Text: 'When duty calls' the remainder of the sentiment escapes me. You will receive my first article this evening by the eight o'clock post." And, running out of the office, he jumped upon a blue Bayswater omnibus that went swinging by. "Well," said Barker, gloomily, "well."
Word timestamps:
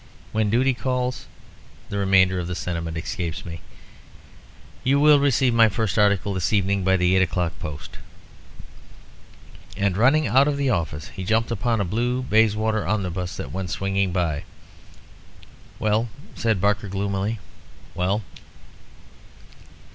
'When 0.31 0.49
duty 0.49 0.73
calls' 0.73 1.27
the 1.89 1.99
remainder 1.99 2.39
of 2.39 2.47
the 2.47 2.55
sentiment 2.55 2.97
escapes 2.97 3.45
me. 3.45 3.61
You 4.83 4.99
will 4.99 5.19
receive 5.19 5.53
my 5.53 5.69
first 5.69 5.95
article 5.99 6.33
this 6.33 6.51
evening 6.51 6.83
by 6.83 6.97
the 6.97 7.15
eight 7.15 7.21
o'clock 7.21 7.53
post." 7.59 7.99
And, 9.77 9.95
running 9.95 10.25
out 10.25 10.47
of 10.47 10.57
the 10.57 10.71
office, 10.71 11.09
he 11.09 11.23
jumped 11.23 11.51
upon 11.51 11.79
a 11.79 11.85
blue 11.85 12.23
Bayswater 12.23 12.87
omnibus 12.87 13.37
that 13.37 13.51
went 13.51 13.69
swinging 13.69 14.11
by. 14.11 14.43
"Well," 15.77 16.09
said 16.33 16.59
Barker, 16.59 16.87
gloomily, 16.87 17.37
"well." 17.93 18.23